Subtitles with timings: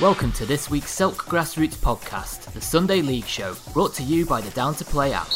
[0.00, 4.40] Welcome to this week's SELK Grassroots podcast, the Sunday League Show, brought to you by
[4.40, 5.28] the Down to Play app.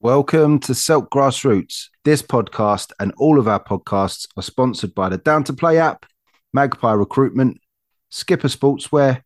[0.00, 1.88] Welcome to SELK Grassroots.
[2.02, 6.06] This podcast and all of our podcasts are sponsored by the Down to Play app,
[6.54, 7.60] Magpie Recruitment,
[8.08, 9.20] Skipper Sportswear,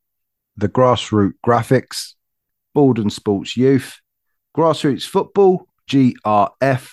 [0.57, 2.15] the Grassroot Graphics,
[2.75, 4.01] Baldon Sports Youth,
[4.57, 6.91] Grassroots Football, GRF,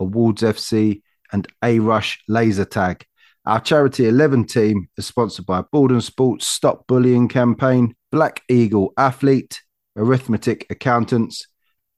[0.00, 3.06] Awards FC, and A Rush Laser Tag.
[3.46, 9.60] Our charity 11 team is sponsored by Baldon Sports Stop Bullying Campaign, Black Eagle Athlete,
[9.96, 11.46] Arithmetic Accountants,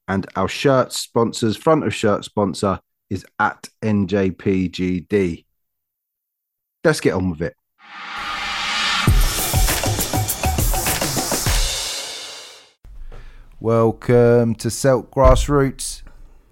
[0.09, 2.81] and our shirt sponsors, front of shirt sponsor
[3.11, 5.45] is at NJPGD.
[6.83, 7.55] Let's get on with it.
[13.61, 16.03] Welcome to SELK Grassroots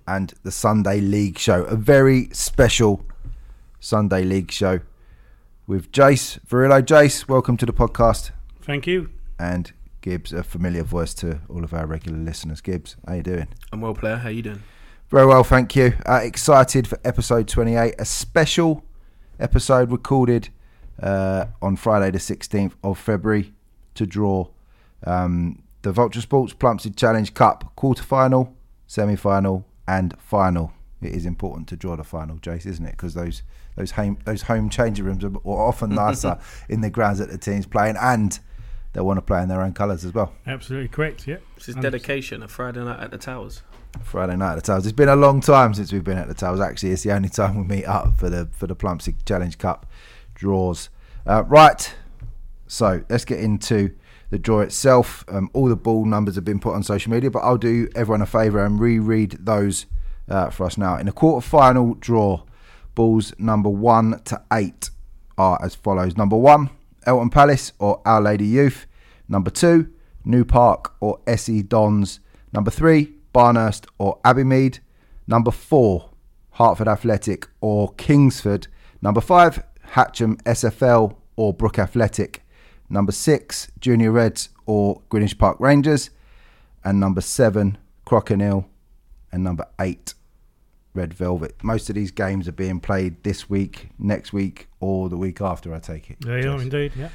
[0.06, 3.04] and the Sunday League Show, a very special
[3.80, 4.80] Sunday League Show
[5.66, 6.84] with Jase Verrillo.
[6.84, 8.30] Jase, welcome to the podcast.
[8.62, 9.10] Thank you.
[9.38, 12.60] And Gibs, a familiar voice to all of our regular listeners.
[12.60, 13.48] Gibs, how you doing?
[13.72, 14.16] I'm well, player.
[14.16, 14.62] How you doing?
[15.08, 15.94] Very well, thank you.
[16.06, 18.84] Uh, excited for episode 28, a special
[19.38, 20.48] episode recorded
[21.02, 23.52] uh, on Friday the 16th of February
[23.94, 24.48] to draw
[25.06, 30.72] um, the Volta Sports Plumstead Challenge Cup quarter final, semi final, and final.
[31.04, 32.92] It is important to draw the final, Jase, isn't it?
[32.92, 33.42] Because those
[33.76, 36.38] those home those home changing rooms are often nicer
[36.68, 38.38] in the grounds that the team's playing, and
[38.92, 40.32] they want to play in their own colours as well.
[40.46, 41.26] Absolutely correct.
[41.26, 41.38] Yeah.
[41.56, 42.42] This is dedication.
[42.42, 43.62] A Friday night at the Towers.
[44.02, 44.86] Friday night at the Towers.
[44.86, 46.60] It's been a long time since we've been at the Towers.
[46.60, 49.86] Actually, it's the only time we meet up for the for the Plumstead Challenge Cup
[50.34, 50.88] draws.
[51.26, 51.94] Uh, right.
[52.66, 53.94] So let's get into
[54.30, 55.24] the draw itself.
[55.28, 58.22] Um, all the ball numbers have been put on social media, but I'll do everyone
[58.22, 59.86] a favour and reread those
[60.28, 60.96] uh, for us now.
[60.96, 62.42] In a quarter final draw,
[62.94, 64.90] balls number one to eight
[65.36, 66.70] are as follows Number one,
[67.06, 68.86] Eltham Palace or Our Lady Youth.
[69.28, 69.90] Number two,
[70.24, 72.20] New Park or SE Dons.
[72.52, 74.78] Number three, Barnehurst or Abbeymead.
[75.26, 76.10] Number four,
[76.52, 78.68] Hartford Athletic or Kingsford.
[79.02, 82.42] Number five, Hatcham SFL or Brook Athletic.
[82.88, 86.10] Number six, Junior Reds or Greenwich Park Rangers.
[86.84, 88.66] And number seven, Crockenhill.
[89.34, 90.14] And number eight,
[90.94, 91.56] Red Velvet.
[91.60, 95.74] Most of these games are being played this week, next week, or the week after,
[95.74, 96.20] I take it.
[96.20, 97.08] They are indeed, yeah.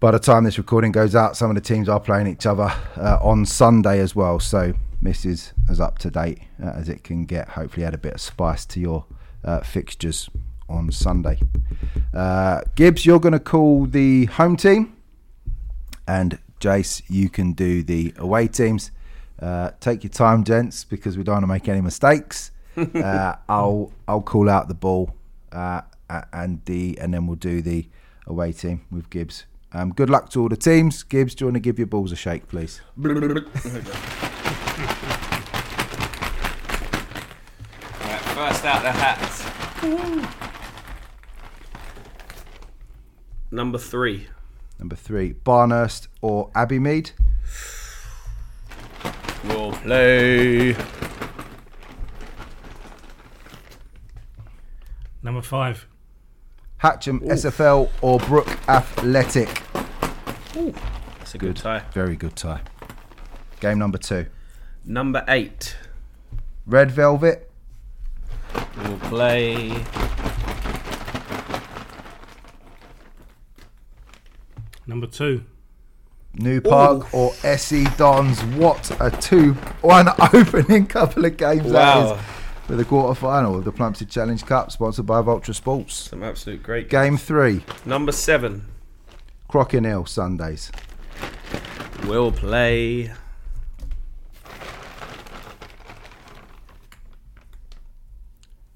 [0.00, 2.72] By the time this recording goes out, some of the teams are playing each other
[2.96, 4.40] uh, on Sunday as well.
[4.40, 7.50] So this is as up to date uh, as it can get.
[7.50, 9.04] Hopefully, add a bit of spice to your
[9.44, 10.28] uh, fixtures
[10.68, 11.38] on Sunday.
[12.12, 14.96] Uh, Gibs, you're going to call the home team,
[16.08, 18.90] and Jase, you can do the away teams.
[19.40, 22.52] Uh, take your time, gents, because we don't want to make any mistakes.
[22.76, 25.14] uh, I'll I'll call out the ball
[25.52, 25.82] uh,
[26.32, 27.88] and the and then we'll do the
[28.26, 29.44] away team with Gibs.
[29.72, 31.02] Um, good luck to all the teams.
[31.02, 32.80] Gibs, do you want to give your balls a shake, please?
[32.96, 33.44] right,
[38.34, 39.44] first out the hats.
[43.50, 44.28] Number three.
[44.78, 47.12] Number three, Barnehurst or Abbeymead.
[47.18, 47.25] We'll
[49.86, 50.76] play.
[55.22, 55.86] Number five.
[56.82, 59.62] Hatcham SFL or Brook Athletic.
[60.56, 60.74] Ooh,
[61.18, 61.62] that's a good, Good.
[61.62, 61.82] tie.
[61.92, 62.62] Very good tie.
[63.60, 64.26] Game number two,
[64.84, 65.76] Number eight.
[66.66, 67.50] Red Velvet
[68.76, 69.84] We'll play.
[74.86, 75.44] Number two.
[76.38, 78.42] New Park or SE Dons.
[78.56, 79.52] What a two
[79.82, 82.14] one opening couple of games that Wow.
[82.14, 82.20] is
[82.66, 85.94] for the quarter final of the Plumstead Challenge Cup, sponsored by Volta Sports.
[86.10, 86.88] Some absolute great.
[86.90, 88.66] Game three, Number seven.
[89.50, 90.70] Crockenhill Sundays.
[92.06, 93.12] We'll play.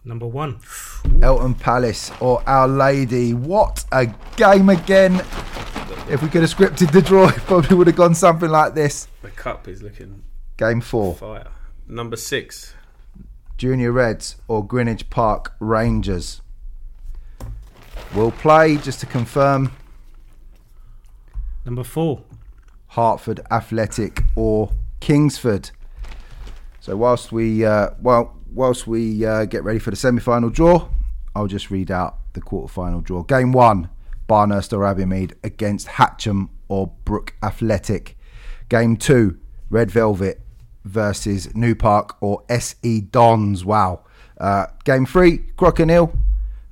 [0.04, 0.60] Number one.
[1.22, 3.34] Eltham Palace or Our Lady.
[3.34, 4.06] What a
[4.36, 5.22] game again.
[6.10, 9.06] If we could have scripted the draw, it probably would have gone something like this.
[9.22, 10.24] The cup is looking
[10.56, 11.46] Game four, fire.
[11.86, 12.74] Number six.
[13.56, 16.42] Junior Reds or Greenwich Park Rangers.
[18.14, 19.72] We'll play, just to confirm,
[21.64, 22.24] Number four.
[22.88, 25.70] Hartford Athletic or Kingsford.
[26.80, 30.88] So whilst we uh, well whilst we uh, get ready for the semi-final draw,
[31.36, 33.22] I'll just read out the quarter-final draw.
[33.22, 33.88] Game one:
[34.30, 38.16] Barnehurst or Abbeymead against Hatcham or Brook Athletic.
[38.68, 39.38] Game two:
[39.70, 40.40] Red Velvet
[40.84, 43.64] versus New Park or SE Dons.
[43.64, 44.04] Wow.
[44.38, 46.16] Uh, game three: Crockenhill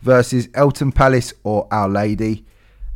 [0.00, 2.44] versus Eltham Palace or Our Lady.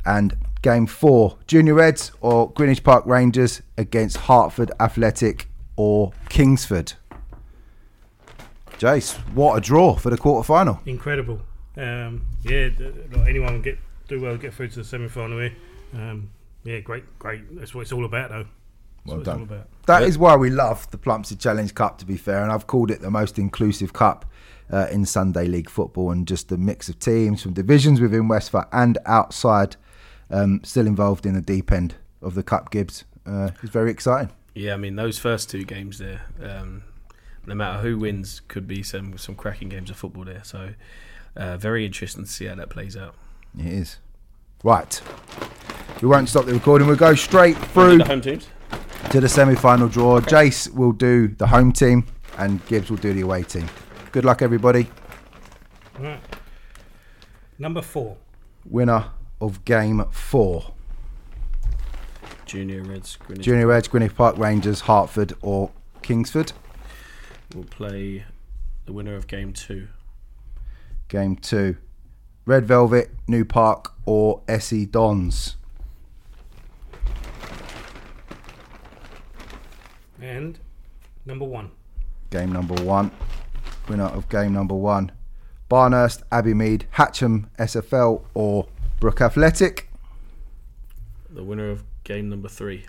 [0.05, 6.93] And game four, Junior Reds or Greenwich Park Rangers against Hartford Athletic or Kingsford.
[8.79, 10.81] Jase, what a draw for the quarter final.
[10.87, 11.41] Incredible.
[11.76, 12.69] Um, yeah,
[13.26, 13.79] anyone get
[14.12, 15.55] do well, get through to the semi final here.
[15.94, 16.31] Um,
[16.64, 17.43] yeah, great, great.
[17.59, 18.44] That's what it's all about, though.
[18.44, 18.49] That's
[19.06, 19.43] Well what done.
[19.43, 19.69] it's all about.
[19.87, 22.91] That is why we love the Plumstead Challenge Cup, to be fair, and I've called
[22.91, 24.25] it the most inclusive cup
[24.70, 28.69] uh, in Sunday League football, and just the mix of teams from divisions within WESFA
[28.73, 29.76] and outside,
[30.31, 32.70] um, still involved in the deep end of the cup.
[32.70, 34.32] Gibs uh, is very exciting.
[34.55, 36.85] Yeah, I mean those first two games there, um,
[37.47, 40.44] no matter who wins, could be some some cracking games of football there.
[40.44, 40.75] So
[41.37, 43.15] uh, very interesting to see how that plays out.
[43.58, 43.99] It is
[44.64, 45.00] right.
[46.00, 46.87] We won't stop the recording.
[46.88, 48.49] We'll go straight through The home teams.
[49.10, 50.20] to the semi-final draw.
[50.20, 52.06] Jase will do the home team,
[52.38, 53.69] and Gibs will do the away team.
[54.10, 54.88] Good luck, everybody.
[55.99, 56.19] Right.
[57.58, 58.16] Number four.
[58.64, 59.06] Winner
[59.40, 60.72] of game four.
[62.46, 63.16] Junior Reds.
[63.16, 65.70] Greenwich Junior Reds, Greenwich Park Rangers, Hartford or
[66.02, 66.52] Kingsford.
[67.55, 68.25] We'll play
[68.87, 69.88] the winner of game two.
[71.08, 71.76] Game two.
[72.44, 75.56] Red Velvet, New Park or SE Dons.
[80.21, 80.59] And
[81.25, 81.71] number one.
[82.31, 83.11] Game number one.
[83.89, 85.12] Winner of game number one.
[85.71, 88.67] Barnehurst, Abbey Mead, Hatcham SFL or
[89.00, 89.89] Brook Athletic
[91.31, 92.85] The winner of game number three.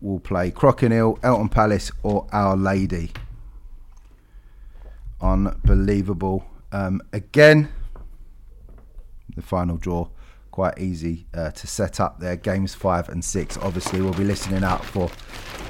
[0.00, 3.12] will play Crockenhill, Eltham Palace or Our Lady.
[5.20, 6.44] Unbelievable.
[6.72, 7.68] Um, again,
[9.34, 10.08] the final draw
[10.50, 12.36] quite easy uh, to set up there.
[12.36, 13.56] Games five and six.
[13.56, 15.10] Obviously, we'll be listening out for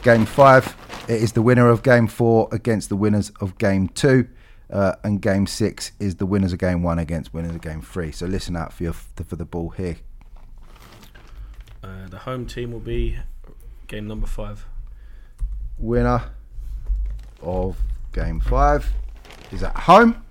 [0.02, 0.76] game five.
[1.08, 4.28] It is the winner of game four against the winners of game two.
[4.70, 8.10] Uh, and game six is the winners of game one against winners of game three.
[8.10, 9.96] So listen out for your for the ball here.
[11.82, 13.18] Uh, the home team will be
[13.86, 14.66] game number five.
[15.78, 16.30] Winner
[17.42, 17.76] of
[18.12, 18.90] game five
[19.50, 20.24] is at home.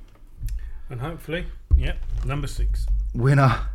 [0.89, 1.45] And hopefully,
[1.75, 2.87] yep, number six.
[3.13, 3.67] Winner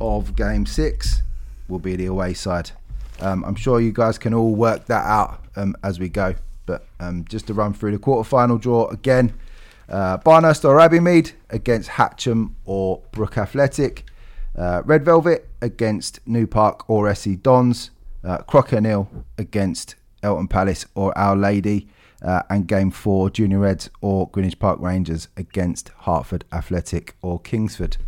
[0.00, 1.22] of game six
[1.68, 2.70] will be the away side.
[3.20, 6.34] Um, I'm sure you guys can all work that out um, as we go.
[6.66, 9.32] But um, just to run through the quarter-final draw again:
[9.88, 14.04] uh, Barnehurst or Abbeymead against Hatcham or Brook Athletic.
[14.56, 17.90] Uh, Red Velvet against New Park or SE Dons.
[18.24, 21.88] Uh, Crockenhill against Eltham Palace or Our Lady.
[22.22, 27.98] Uh, and game four, Junior Reds or Greenwich Park Rangers against Hartford Athletic or Kingsford.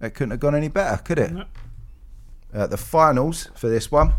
[0.00, 1.32] It couldn't have gone any better, could it?
[1.32, 1.44] No.
[2.54, 4.12] Uh, the finals for this one,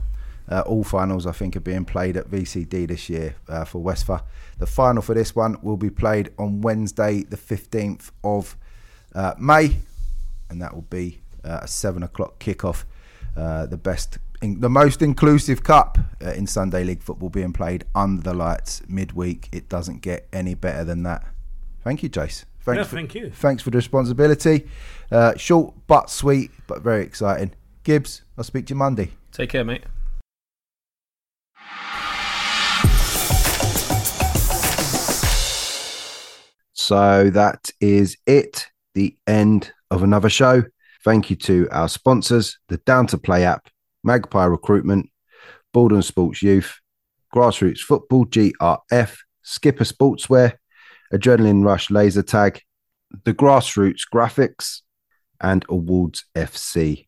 [0.50, 4.24] uh, all finals I think are being played at VCD this year uh, for WESFA.
[4.58, 8.58] The final for this one will be played on Wednesday, the 15th of
[9.14, 9.78] uh, May,
[10.50, 12.86] and that will be uh, a seven o'clock kickoff.
[13.36, 17.86] Uh, the best, in, the most inclusive cup uh, in Sunday League football being played
[17.96, 19.48] under the lights midweek.
[19.52, 21.26] It doesn't get any better than that.
[21.84, 22.46] Thank you, Jase.
[22.62, 23.30] Thanks Yeah, for, thank you.
[23.32, 24.68] Thanks for the responsibility.
[25.12, 27.54] Uh, short but sweet, but very exciting.
[27.84, 29.12] Gibs, I'll speak to you Monday.
[29.32, 29.84] Take care, mate.
[36.74, 40.64] So that is it, the end of another show.
[41.04, 43.70] Thank you to our sponsors, the Down to Play app,
[44.04, 45.10] Magpie Recruitment,
[45.74, 46.80] Baldon Sports Youth,
[47.34, 50.54] Grassroots Football, GRF, Skipper Sportswear,
[51.14, 52.62] Adrenaline Rush Laser Tag,
[53.24, 54.82] the Grassroots Graphics,
[55.42, 57.08] and Awards FC.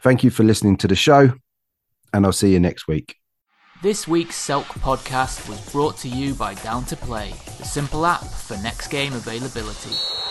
[0.00, 1.32] Thank you for listening to the show,
[2.12, 3.16] and I'll see you next week.
[3.82, 8.24] This week's Selk podcast was brought to you by Down to Play, the simple app
[8.24, 10.23] for next game availability.